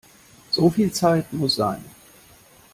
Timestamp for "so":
0.49-0.67